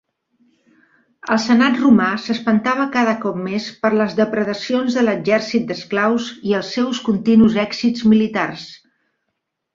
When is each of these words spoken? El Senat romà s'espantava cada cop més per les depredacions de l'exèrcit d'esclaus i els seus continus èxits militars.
El 1.33 1.39
Senat 1.41 1.75
romà 1.81 2.07
s'espantava 2.23 2.87
cada 2.95 3.13
cop 3.25 3.37
més 3.41 3.67
per 3.83 3.91
les 3.99 4.15
depredacions 4.21 4.97
de 5.01 5.05
l'exèrcit 5.05 5.69
d'esclaus 5.73 6.31
i 6.53 6.57
els 6.63 6.73
seus 6.79 7.05
continus 7.11 7.61
èxits 7.67 8.09
militars. 8.17 8.67